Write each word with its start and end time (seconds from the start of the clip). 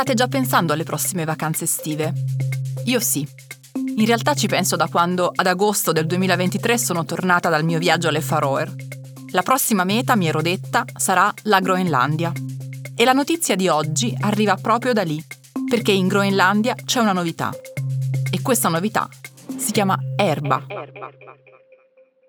State 0.00 0.14
già 0.14 0.28
pensando 0.28 0.72
alle 0.72 0.84
prossime 0.84 1.26
vacanze 1.26 1.64
estive? 1.64 2.14
Io 2.84 3.00
sì. 3.00 3.28
In 3.74 4.06
realtà 4.06 4.32
ci 4.32 4.46
penso 4.46 4.74
da 4.74 4.88
quando 4.88 5.30
ad 5.34 5.46
agosto 5.46 5.92
del 5.92 6.06
2023 6.06 6.78
sono 6.78 7.04
tornata 7.04 7.50
dal 7.50 7.64
mio 7.64 7.78
viaggio 7.78 8.08
alle 8.08 8.22
Faroe. 8.22 8.66
La 9.32 9.42
prossima 9.42 9.84
meta, 9.84 10.16
mi 10.16 10.26
ero 10.26 10.40
detta, 10.40 10.86
sarà 10.96 11.30
la 11.42 11.60
Groenlandia. 11.60 12.32
E 12.96 13.04
la 13.04 13.12
notizia 13.12 13.56
di 13.56 13.68
oggi 13.68 14.16
arriva 14.20 14.54
proprio 14.54 14.94
da 14.94 15.02
lì, 15.02 15.22
perché 15.68 15.92
in 15.92 16.08
Groenlandia 16.08 16.74
c'è 16.82 17.00
una 17.00 17.12
novità. 17.12 17.50
E 18.30 18.40
questa 18.40 18.70
novità 18.70 19.06
si 19.58 19.70
chiama 19.70 19.98
erba. 20.16 20.64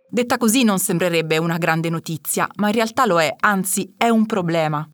Detta 0.10 0.38
così 0.38 0.66
non 0.66 0.78
sembrerebbe 0.78 1.38
una 1.38 1.58
grande 1.58 1.90
notizia, 1.90 2.50
ma 2.56 2.68
in 2.68 2.74
realtà 2.74 3.06
lo 3.06 3.22
è, 3.22 3.34
anzi 3.40 3.94
è 3.98 4.10
un 4.10 4.26
problema. 4.26 4.86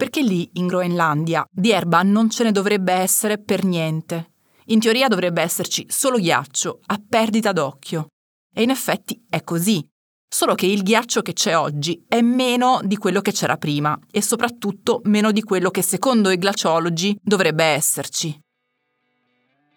Perché 0.00 0.22
lì, 0.22 0.48
in 0.54 0.66
Groenlandia, 0.66 1.44
di 1.50 1.72
erba 1.72 2.00
non 2.00 2.30
ce 2.30 2.44
ne 2.44 2.52
dovrebbe 2.52 2.90
essere 2.90 3.36
per 3.36 3.66
niente. 3.66 4.30
In 4.68 4.80
teoria 4.80 5.08
dovrebbe 5.08 5.42
esserci 5.42 5.84
solo 5.90 6.16
ghiaccio, 6.16 6.80
a 6.86 7.02
perdita 7.06 7.52
d'occhio. 7.52 8.06
E 8.50 8.62
in 8.62 8.70
effetti 8.70 9.22
è 9.28 9.44
così. 9.44 9.86
Solo 10.26 10.54
che 10.54 10.64
il 10.64 10.82
ghiaccio 10.82 11.20
che 11.20 11.34
c'è 11.34 11.54
oggi 11.54 12.02
è 12.08 12.22
meno 12.22 12.80
di 12.82 12.96
quello 12.96 13.20
che 13.20 13.32
c'era 13.32 13.58
prima 13.58 13.98
e 14.10 14.22
soprattutto 14.22 15.02
meno 15.04 15.32
di 15.32 15.42
quello 15.42 15.70
che 15.70 15.82
secondo 15.82 16.30
i 16.30 16.38
glaciologi 16.38 17.18
dovrebbe 17.22 17.64
esserci. 17.64 18.40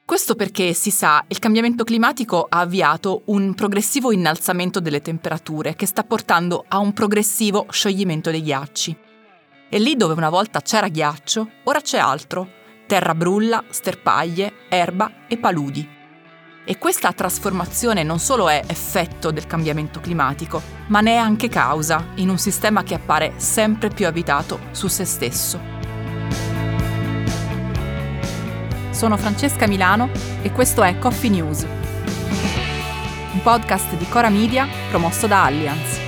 Questo 0.06 0.36
perché, 0.36 0.72
si 0.72 0.90
sa, 0.90 1.22
il 1.28 1.40
cambiamento 1.40 1.84
climatico 1.84 2.46
ha 2.48 2.62
avviato 2.62 3.24
un 3.26 3.54
progressivo 3.56 4.14
innalzamento 4.14 4.80
delle 4.80 5.02
temperature 5.02 5.76
che 5.76 5.86
sta 5.86 6.06
portando 6.06 6.64
a 6.66 6.78
un 6.78 6.94
progressivo 6.94 7.66
scioglimento 7.72 8.32
dei 8.32 8.42
ghiacci. 8.42 9.12
E 9.74 9.80
lì 9.80 9.96
dove 9.96 10.14
una 10.14 10.30
volta 10.30 10.62
c'era 10.62 10.88
ghiaccio, 10.88 11.50
ora 11.64 11.82
c'è 11.82 11.98
altro. 11.98 12.48
Terra 12.86 13.16
brulla, 13.16 13.64
sterpaglie, 13.70 14.68
erba 14.70 15.26
e 15.28 15.40
paludi. 15.40 15.90
E 16.64 16.78
questa 16.78 17.12
trasformazione 17.12 18.04
non 18.04 18.20
solo 18.20 18.50
è 18.50 18.62
effetto 18.68 19.32
del 19.32 19.48
cambiamento 19.48 20.00
climatico, 20.00 20.62
ma 20.90 21.02
ne 21.02 21.14
è 21.14 21.16
anche 21.16 21.50
causa 21.50 22.10
in 22.18 22.30
un 22.30 22.38
sistema 22.38 22.84
che 22.84 22.94
appare 22.94 23.34
sempre 23.38 23.90
più 23.90 24.06
abitato 24.06 24.60
su 24.70 24.88
se 24.88 25.06
stesso. 25.06 25.60
Sono 28.92 29.18
Francesca 29.18 29.66
Milano 29.66 30.12
e 30.44 30.52
questo 30.52 30.84
è 30.84 31.00
Coffee 31.00 31.32
News, 31.32 31.64
un 31.64 33.42
podcast 33.42 33.96
di 33.96 34.08
Cora 34.08 34.30
Media 34.30 34.68
promosso 34.92 35.26
da 35.26 35.46
Allianz. 35.46 36.03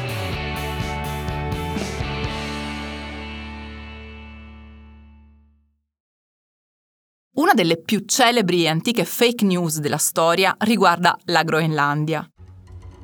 Una 7.36 7.53
delle 7.53 7.75
più 7.75 8.03
celebri 8.05 8.64
e 8.64 8.69
antiche 8.69 9.03
fake 9.03 9.44
news 9.44 9.80
della 9.80 9.97
storia 9.97 10.55
riguarda 10.59 11.17
la 11.25 11.44
Groenlandia. 11.44 12.25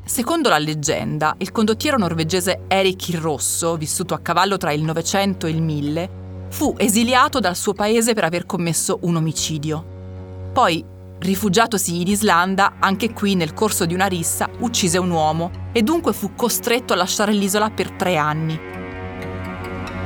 Secondo 0.05 0.47
la 0.47 0.57
leggenda, 0.57 1.35
il 1.39 1.51
condottiero 1.51 1.97
norvegese 1.97 2.61
Erik 2.69 3.09
il 3.09 3.17
Rosso, 3.17 3.75
vissuto 3.75 4.13
a 4.13 4.19
cavallo 4.19 4.55
tra 4.55 4.71
il 4.71 4.83
900 4.83 5.47
e 5.47 5.49
il 5.49 5.61
1000, 5.61 6.09
fu 6.49 6.73
esiliato 6.77 7.41
dal 7.41 7.57
suo 7.57 7.73
paese 7.73 8.13
per 8.13 8.23
aver 8.23 8.45
commesso 8.45 8.99
un 9.01 9.17
omicidio. 9.17 10.49
Poi, 10.53 10.81
rifugiatosi 11.19 11.99
in 11.99 12.07
Islanda, 12.07 12.75
anche 12.79 13.11
qui 13.11 13.35
nel 13.35 13.53
corso 13.53 13.85
di 13.85 13.93
una 13.93 14.05
rissa 14.05 14.49
uccise 14.59 14.97
un 14.97 15.09
uomo 15.09 15.51
e 15.73 15.81
dunque 15.81 16.13
fu 16.13 16.35
costretto 16.35 16.93
a 16.93 16.95
lasciare 16.95 17.33
l'isola 17.33 17.69
per 17.69 17.91
tre 17.91 18.15
anni. 18.15 18.57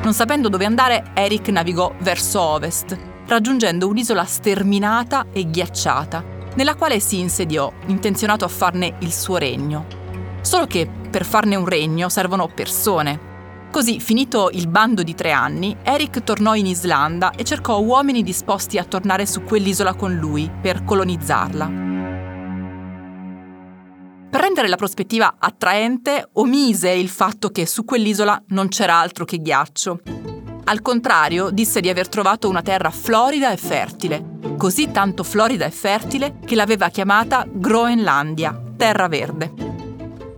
Non 0.02 0.14
sapendo 0.14 0.50
dove 0.50 0.66
andare, 0.66 1.12
Eric 1.14 1.50
navigò 1.50 1.94
verso 2.00 2.42
ovest, 2.42 3.14
raggiungendo 3.28 3.88
un'isola 3.88 4.24
sterminata 4.24 5.28
e 5.32 5.50
ghiacciata, 5.50 6.24
nella 6.56 6.76
quale 6.76 7.00
si 7.00 7.20
insediò, 7.20 7.72
intenzionato 7.88 8.46
a 8.46 8.50
farne 8.50 8.96
il 9.00 9.12
suo 9.12 9.38
regno. 9.38 9.88
Solo 10.42 10.68
che 10.68 10.88
per 11.10 11.26
farne 11.26 11.56
un 11.56 11.66
regno 11.66 12.08
servono 12.10 12.48
persone. 12.48 13.34
Così, 13.72 14.00
finito 14.00 14.50
il 14.52 14.68
bando 14.68 15.04
di 15.04 15.16
tre 15.16 15.32
anni, 15.32 15.76
Eric 15.84 16.24
tornò 16.24 16.56
in 16.56 16.66
Islanda 16.66 17.32
e 17.32 17.44
cercò 17.44 17.80
uomini 17.80 18.24
disposti 18.24 18.78
a 18.78 18.86
tornare 18.86 19.26
su 19.26 19.42
quell'isola 19.44 19.96
con 19.96 20.16
lui 20.16 20.50
per 20.62 20.84
colonizzarla. 20.84 21.84
Per 24.30 24.44
rendere 24.44 24.68
la 24.68 24.76
prospettiva 24.76 25.36
attraente, 25.40 26.30
omise 26.34 26.90
il 26.92 27.10
fatto 27.10 27.50
che 27.50 27.66
su 27.66 27.84
quell'isola 27.84 28.44
non 28.50 28.68
c'era 28.68 29.00
altro 29.00 29.26
che 29.26 29.40
ghiaccio 29.40 30.25
al 30.68 30.82
contrario, 30.82 31.52
disse 31.52 31.80
di 31.80 31.90
aver 31.90 32.10
trovato 32.10 32.50
una 32.50 32.64
terra 32.64 32.90
florida 32.90 33.52
e 33.52 33.58
fertile, 33.58 34.24
così 34.58 34.90
tanto 34.92 35.24
florida 35.24 35.66
e 35.66 35.72
fertile 35.72 36.38
che 36.44 36.56
l'aveva 36.56 36.90
chiamata 36.90 37.46
Groenlandia, 37.48 38.60
terra 38.76 39.08
verde. 39.08 39.54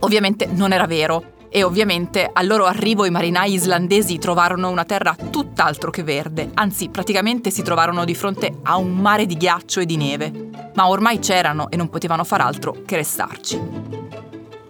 Ovviamente 0.00 0.46
non 0.46 0.72
era 0.72 0.86
vero, 0.86 1.36
e 1.48 1.62
ovviamente 1.62 2.28
al 2.30 2.46
loro 2.46 2.66
arrivo 2.66 3.06
i 3.06 3.10
marinai 3.10 3.54
islandesi 3.54 4.18
trovarono 4.18 4.68
una 4.68 4.84
terra 4.84 5.16
tutt'altro 5.30 5.90
che 5.90 6.02
verde, 6.02 6.50
anzi 6.52 6.90
praticamente 6.90 7.50
si 7.50 7.62
trovarono 7.62 8.04
di 8.04 8.14
fronte 8.14 8.58
a 8.64 8.76
un 8.76 8.96
mare 8.96 9.24
di 9.24 9.34
ghiaccio 9.34 9.80
e 9.80 9.86
di 9.86 9.96
neve. 9.96 10.50
Ma 10.74 10.88
ormai 10.88 11.20
c'erano 11.20 11.70
e 11.70 11.76
non 11.76 11.88
potevano 11.88 12.24
far 12.24 12.42
altro 12.42 12.76
che 12.84 12.96
restarci. 12.96 13.60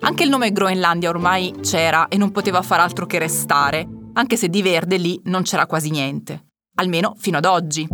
Anche 0.01 0.23
il 0.23 0.31
nome 0.31 0.53
Groenlandia 0.53 1.09
ormai 1.09 1.57
c'era 1.61 2.07
e 2.07 2.17
non 2.17 2.31
poteva 2.31 2.63
far 2.63 2.79
altro 2.79 3.07
che 3.07 3.19
restare, 3.19 3.89
anche 4.19 4.37
se 4.37 4.49
di 4.49 4.63
verde 4.63 4.97
lì 4.97 5.21
non 5.25 5.43
c'era 5.43 5.67
quasi 5.67 5.91
niente, 5.91 6.47
almeno 6.75 7.15
fino 7.17 7.39
ad 7.39 7.45
oggi. 7.45 7.87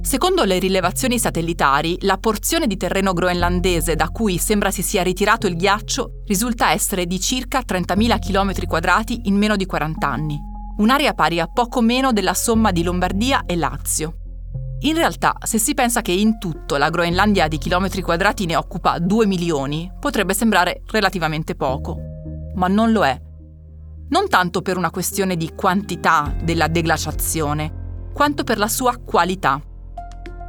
Secondo 0.00 0.44
le 0.44 0.58
rilevazioni 0.58 1.18
satellitari, 1.18 1.98
la 2.02 2.16
porzione 2.16 2.68
di 2.68 2.76
terreno 2.76 3.12
groenlandese 3.12 3.96
da 3.96 4.08
cui 4.08 4.38
sembra 4.38 4.70
si 4.70 4.82
sia 4.82 5.02
ritirato 5.02 5.46
il 5.48 5.56
ghiaccio 5.56 6.22
risulta 6.26 6.70
essere 6.70 7.06
di 7.06 7.20
circa 7.20 7.60
30.000 7.66 8.18
km 8.18 9.18
in 9.24 9.34
meno 9.34 9.56
di 9.56 9.66
40 9.66 10.08
anni, 10.08 10.38
un'area 10.78 11.12
pari 11.12 11.40
a 11.40 11.48
poco 11.48 11.80
meno 11.82 12.12
della 12.12 12.32
somma 12.32 12.70
di 12.70 12.84
Lombardia 12.84 13.42
e 13.46 13.56
Lazio. 13.56 14.14
In 14.82 14.94
realtà, 14.94 15.34
se 15.42 15.58
si 15.58 15.74
pensa 15.74 16.02
che 16.02 16.12
in 16.12 16.38
tutto 16.38 16.76
la 16.76 16.88
Groenlandia 16.88 17.48
di 17.48 17.58
chilometri 17.58 18.00
quadrati 18.00 18.46
ne 18.46 18.56
occupa 18.56 18.98
2 18.98 19.26
milioni, 19.26 19.90
potrebbe 19.98 20.34
sembrare 20.34 20.82
relativamente 20.86 21.56
poco. 21.56 21.98
Ma 22.54 22.68
non 22.68 22.90
lo 22.92 23.04
è 23.04 23.20
non 24.10 24.28
tanto 24.28 24.60
per 24.60 24.76
una 24.76 24.90
questione 24.90 25.36
di 25.36 25.52
quantità 25.54 26.34
della 26.42 26.68
deglaciazione, 26.68 28.08
quanto 28.12 28.44
per 28.44 28.58
la 28.58 28.68
sua 28.68 28.96
qualità. 28.96 29.60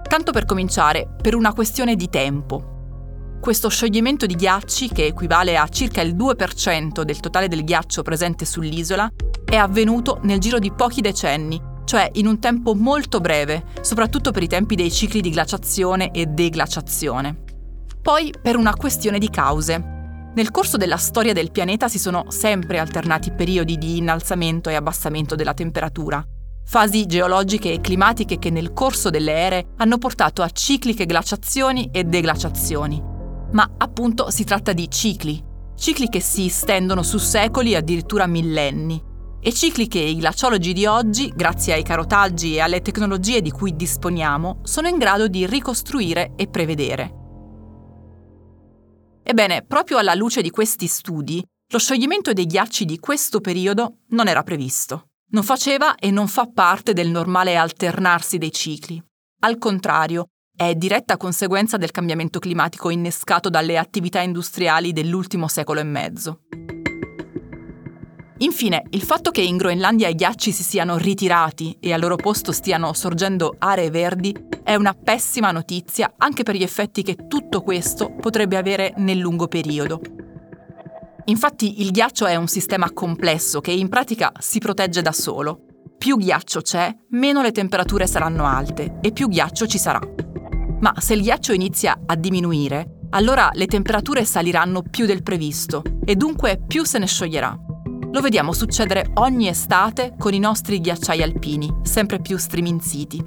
Tanto 0.08 0.32
per 0.32 0.46
cominciare, 0.46 1.08
per 1.22 1.36
una 1.36 1.54
questione 1.54 1.96
di 1.96 2.10
tempo. 2.10 3.38
Questo 3.40 3.70
scioglimento 3.70 4.26
di 4.26 4.36
ghiacci, 4.36 4.90
che 4.90 5.06
equivale 5.06 5.58
a 5.58 5.68
circa 5.68 6.02
il 6.02 6.16
2% 6.16 7.02
del 7.04 7.20
totale 7.20 7.48
del 7.48 7.64
ghiaccio 7.64 8.02
presente 8.02 8.46
sull'isola, 8.46 9.12
è 9.46 9.56
avvenuto 9.56 10.20
nel 10.24 10.40
giro 10.40 10.60
di 10.60 10.72
pochi 10.72 11.02
decenni, 11.02 11.62
cioè 11.86 12.10
in 12.14 12.28
un 12.28 12.40
tempo 12.40 12.74
molto 12.74 13.20
breve, 13.20 13.66
soprattutto 13.82 14.32
per 14.32 14.44
i 14.44 14.48
tempi 14.48 14.76
dei 14.76 14.92
cicli 14.92 15.22
di 15.22 15.30
glaciazione 15.30 16.12
e 16.12 16.26
deglaciazione. 16.26 17.44
Poi 18.02 18.34
per 18.42 18.58
una 18.58 18.76
questione 18.76 19.20
di 19.20 19.30
cause. 19.30 20.01
Nel 20.34 20.50
corso 20.50 20.78
della 20.78 20.96
storia 20.96 21.34
del 21.34 21.52
pianeta 21.52 21.90
si 21.90 22.00
sono 22.00 22.26
sempre 22.30 22.80
alternati 22.80 23.34
periodi 23.34 23.78
di 23.78 23.98
innalzamento 23.98 24.70
e 24.70 24.76
abbassamento 24.76 25.36
della 25.36 25.54
temperatura, 25.54 26.26
fasi 26.64 27.06
geologiche 27.06 27.74
e 27.74 27.82
climatiche 27.82 28.40
che 28.40 28.50
nel 28.50 28.72
corso 28.72 29.10
delle 29.10 29.34
ere 29.34 29.66
hanno 29.76 29.98
portato 29.98 30.42
a 30.42 30.50
cicliche 30.50 31.06
glaciazioni 31.06 31.90
e 31.92 32.06
deglaciazioni. 32.06 33.04
Ma 33.52 33.70
appunto 33.78 34.30
si 34.30 34.46
tratta 34.46 34.72
di 34.72 34.90
cicli, 34.90 35.44
cicli 35.76 36.08
che 36.08 36.22
si 36.22 36.48
stendono 36.48 37.04
su 37.04 37.18
secoli 37.18 37.74
e 37.74 37.76
addirittura 37.76 38.26
millenni, 38.26 39.04
e 39.42 39.52
cicli 39.52 39.90
che 39.90 40.00
i 40.00 40.16
glaciologi 40.16 40.72
di 40.72 40.86
oggi, 40.86 41.34
grazie 41.36 41.74
ai 41.74 41.84
carotaggi 41.84 42.56
e 42.56 42.62
alle 42.62 42.82
tecnologie 42.82 43.42
di 43.42 43.52
cui 43.52 43.76
disponiamo, 43.76 44.60
sono 44.64 44.88
in 44.88 44.98
grado 44.98 45.28
di 45.28 45.46
ricostruire 45.46 46.32
e 46.38 46.48
prevedere. 46.48 47.21
Ebbene, 49.24 49.64
proprio 49.64 49.98
alla 49.98 50.16
luce 50.16 50.42
di 50.42 50.50
questi 50.50 50.88
studi, 50.88 51.44
lo 51.72 51.80
scioglimento 51.80 52.34
dei 52.34 52.46
ghiacci 52.46 52.86
di 52.86 53.00
questo 53.00 53.40
periodo 53.40 54.00
non 54.10 54.28
era 54.28 54.44
previsto. 54.44 55.08
Non 55.32 55.44
faceva 55.44 55.96
e 55.96 56.12
non 56.12 56.28
fa 56.28 56.48
parte 56.48 56.92
del 56.92 57.10
normale 57.10 57.56
alternarsi 57.56 58.38
dei 58.38 58.52
cicli. 58.52 59.02
Al 59.44 59.58
contrario, 59.58 60.28
è 60.56 60.76
diretta 60.76 61.18
conseguenza 61.18 61.78
del 61.78 61.92
cambiamento 61.92 62.40
climatico 62.40 62.90
innescato 62.90 63.50
dalle 63.50 63.78
attività 63.78 64.20
industriali 64.20 64.92
dell'ultimo 64.92 65.48
secolo 65.48 65.80
e 65.80 65.84
mezzo. 65.84 66.42
Infine, 68.42 68.86
il 68.90 69.04
fatto 69.04 69.30
che 69.30 69.42
in 69.42 69.56
Groenlandia 69.56 70.08
i 70.08 70.16
ghiacci 70.16 70.52
si 70.52 70.64
siano 70.64 70.98
ritirati 70.98 71.78
e 71.80 71.94
al 71.94 72.00
loro 72.00 72.16
posto 72.16 72.52
stiano 72.52 72.92
sorgendo 72.94 73.56
aree 73.60 73.92
verdi 73.92 74.36
è 74.64 74.74
una 74.74 74.96
pessima 74.96 75.52
notizia 75.52 76.14
anche 76.18 76.42
per 76.42 76.56
gli 76.56 76.64
effetti 76.64 77.04
che 77.04 77.28
tutto 77.28 77.62
questo 77.62 78.12
potrebbe 78.16 78.58
avere 78.58 78.94
nel 78.98 79.20
lungo 79.20 79.48
periodo. 79.48 80.02
Infatti 81.26 81.82
il 81.82 81.92
ghiaccio 81.92 82.26
è 82.26 82.36
un 82.36 82.48
sistema 82.48 82.92
complesso 82.92 83.62
che 83.62 83.72
in 83.72 83.90
pratica 83.90 84.32
si 84.40 84.58
protegge 84.58 85.02
da 85.04 85.12
solo. 85.12 85.66
più 86.02 86.18
ghiaccio 86.18 86.62
c'è, 86.62 86.92
meno 87.10 87.44
le 87.44 87.52
temperature 87.52 88.08
saranno 88.08 88.46
alte 88.46 88.98
e 89.02 89.12
più 89.12 89.28
ghiaccio 89.28 89.68
ci 89.68 89.78
sarà. 89.78 90.00
Ma 90.80 90.96
se 90.98 91.14
il 91.14 91.22
ghiaccio 91.22 91.54
inizia 91.54 92.02
a 92.08 92.16
diminuire, 92.16 93.02
allora 93.12 93.52
le 93.54 93.68
temperature 93.68 94.26
saliranno 94.26 94.82
più 94.82 95.06
del 95.06 95.22
previsto 95.22 95.84
e 96.04 96.16
dunque 96.16 96.60
più 96.66 96.84
se 96.86 96.98
ne 96.98 97.06
scioglierà. 97.06 97.71
Lo 98.14 98.20
vediamo 98.20 98.52
succedere 98.52 99.12
ogni 99.16 99.48
estate 99.48 100.16
con 100.18 100.34
i 100.34 100.40
nostri 100.40 100.82
ghiacciai 100.82 101.24
alpini, 101.24 101.74
sempre 101.84 102.20
più 102.20 102.38
striminziti. 102.38 103.24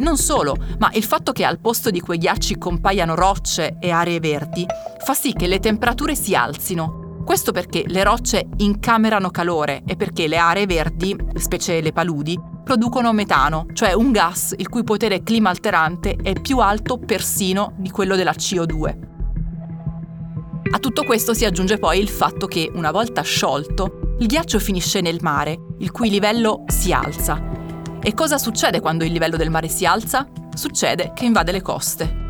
Non 0.00 0.18
solo, 0.18 0.54
ma 0.78 0.90
il 0.92 1.02
fatto 1.02 1.32
che 1.32 1.46
al 1.46 1.58
posto 1.58 1.88
di 1.88 2.00
quei 2.00 2.18
ghiacci 2.18 2.58
compaiano 2.58 3.14
rocce 3.14 3.78
e 3.80 3.90
aree 3.90 4.20
verdi 4.20 4.66
fa 4.98 5.14
sì 5.14 5.32
che 5.32 5.46
le 5.46 5.60
temperature 5.60 6.14
si 6.14 6.34
alzino. 6.34 7.22
Questo 7.24 7.52
perché 7.52 7.84
le 7.86 8.04
rocce 8.04 8.46
incamerano 8.58 9.30
calore 9.30 9.82
e 9.86 9.96
perché 9.96 10.28
le 10.28 10.36
aree 10.36 10.66
verdi, 10.66 11.16
specie 11.36 11.80
le 11.80 11.92
paludi, 11.92 12.38
producono 12.62 13.14
metano, 13.14 13.64
cioè 13.72 13.94
un 13.94 14.12
gas 14.12 14.54
il 14.58 14.68
cui 14.68 14.84
potere 14.84 15.22
climalterante 15.22 16.16
è 16.22 16.38
più 16.38 16.58
alto 16.58 16.98
persino 16.98 17.72
di 17.78 17.90
quello 17.90 18.14
della 18.14 18.32
CO2. 18.32 19.06
A 20.70 20.78
tutto 20.78 21.04
questo 21.04 21.32
si 21.32 21.46
aggiunge 21.46 21.78
poi 21.78 21.98
il 21.98 22.10
fatto 22.10 22.46
che, 22.46 22.70
una 22.74 22.90
volta 22.90 23.22
sciolto, 23.22 24.07
il 24.20 24.26
ghiaccio 24.26 24.58
finisce 24.58 25.00
nel 25.00 25.18
mare, 25.20 25.56
il 25.78 25.92
cui 25.92 26.10
livello 26.10 26.64
si 26.66 26.92
alza. 26.92 27.40
E 28.00 28.14
cosa 28.14 28.36
succede 28.36 28.80
quando 28.80 29.04
il 29.04 29.12
livello 29.12 29.36
del 29.36 29.50
mare 29.50 29.68
si 29.68 29.86
alza? 29.86 30.28
Succede 30.52 31.12
che 31.14 31.24
invade 31.24 31.52
le 31.52 31.62
coste. 31.62 32.26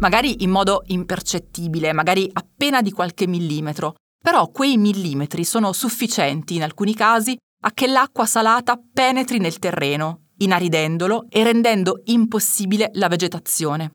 Magari 0.00 0.42
in 0.42 0.50
modo 0.50 0.84
impercettibile, 0.86 1.92
magari 1.92 2.30
appena 2.32 2.80
di 2.80 2.90
qualche 2.90 3.26
millimetro, 3.26 3.96
però 4.22 4.48
quei 4.50 4.78
millimetri 4.78 5.44
sono 5.44 5.72
sufficienti 5.72 6.54
in 6.54 6.62
alcuni 6.62 6.94
casi 6.94 7.36
a 7.64 7.72
che 7.72 7.88
l'acqua 7.88 8.24
salata 8.24 8.80
penetri 8.90 9.38
nel 9.38 9.58
terreno, 9.58 10.28
inaridendolo 10.38 11.26
e 11.28 11.42
rendendo 11.42 12.00
impossibile 12.04 12.90
la 12.94 13.08
vegetazione 13.08 13.90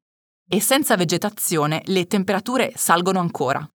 e 0.48 0.62
senza 0.62 0.96
vegetazione 0.96 1.82
le 1.86 2.06
temperature 2.06 2.74
salgono 2.76 3.20
ancora. 3.20 3.68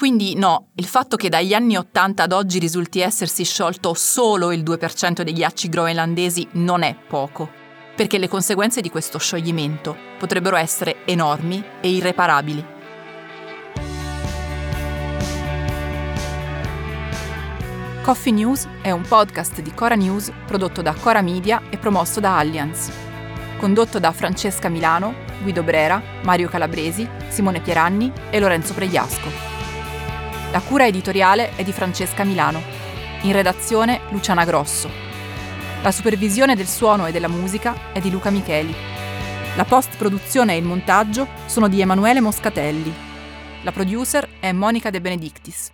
Quindi 0.00 0.34
no, 0.34 0.68
il 0.76 0.86
fatto 0.86 1.16
che 1.16 1.28
dagli 1.28 1.52
anni 1.52 1.76
80 1.76 2.22
ad 2.22 2.32
oggi 2.32 2.58
risulti 2.58 3.00
essersi 3.00 3.44
sciolto 3.44 3.92
solo 3.92 4.50
il 4.50 4.62
2% 4.62 5.20
dei 5.20 5.34
ghiacci 5.34 5.68
groenlandesi 5.68 6.48
non 6.52 6.80
è 6.80 6.96
poco, 7.06 7.50
perché 7.94 8.16
le 8.16 8.26
conseguenze 8.26 8.80
di 8.80 8.88
questo 8.88 9.18
scioglimento 9.18 9.94
potrebbero 10.18 10.56
essere 10.56 11.04
enormi 11.04 11.62
e 11.82 11.90
irreparabili. 11.90 12.64
Coffee 18.00 18.32
News 18.32 18.66
è 18.80 18.90
un 18.92 19.02
podcast 19.02 19.60
di 19.60 19.74
Cora 19.74 19.96
News 19.96 20.32
prodotto 20.46 20.80
da 20.80 20.94
Cora 20.94 21.20
Media 21.20 21.60
e 21.68 21.76
promosso 21.76 22.20
da 22.20 22.38
Allianz. 22.38 22.90
Condotto 23.58 23.98
da 23.98 24.12
Francesca 24.12 24.70
Milano 24.70 25.14
Guido 25.42 25.62
Brera, 25.62 26.02
Mario 26.22 26.48
Calabresi, 26.48 27.06
Simone 27.28 27.60
Pieranni 27.60 28.10
e 28.30 28.40
Lorenzo 28.40 28.72
Pregliasco. 28.72 29.49
La 30.52 30.60
cura 30.60 30.84
editoriale 30.84 31.54
è 31.54 31.62
di 31.62 31.70
Francesca 31.70 32.24
Milano. 32.24 32.60
In 33.22 33.30
redazione 33.30 34.00
Luciana 34.10 34.44
Grosso. 34.44 34.90
La 35.80 35.92
supervisione 35.92 36.56
del 36.56 36.66
suono 36.66 37.06
e 37.06 37.12
della 37.12 37.28
musica 37.28 37.92
è 37.92 38.00
di 38.00 38.10
Luca 38.10 38.30
Micheli. 38.30 38.74
La 39.54 39.64
post-produzione 39.64 40.54
e 40.54 40.56
il 40.56 40.64
montaggio 40.64 41.28
sono 41.46 41.68
di 41.68 41.80
Emanuele 41.80 42.20
Moscatelli. 42.20 42.92
La 43.62 43.70
producer 43.70 44.28
è 44.40 44.50
Monica 44.50 44.90
De 44.90 45.00
Benedictis. 45.00 45.70